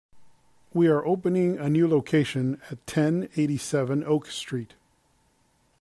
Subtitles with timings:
[0.73, 4.73] We are opening the a new location at ten eighty-seven Oak Street.